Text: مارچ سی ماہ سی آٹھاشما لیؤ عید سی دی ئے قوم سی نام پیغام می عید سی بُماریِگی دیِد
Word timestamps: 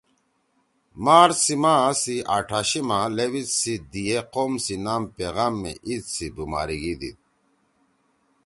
مارچ 1.03 1.33
سی 1.43 1.55
ماہ 1.63 1.91
سی 2.01 2.15
آٹھاشما 2.35 2.99
لیؤ 3.15 3.31
عید 3.37 3.49
سی 3.59 3.73
دی 3.91 4.03
ئے 4.11 4.19
قوم 4.33 4.51
سی 4.63 4.75
نام 4.85 5.03
پیغام 5.15 5.53
می 5.61 5.71
عید 5.87 6.03
سی 6.13 6.25
بُماریِگی 6.35 6.93
دیِد 6.99 7.17